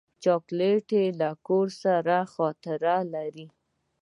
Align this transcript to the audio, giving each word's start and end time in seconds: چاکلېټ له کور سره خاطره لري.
چاکلېټ 0.23 0.89
له 1.19 1.29
کور 1.47 1.67
سره 1.83 2.15
خاطره 2.33 2.95
لري. 3.13 3.47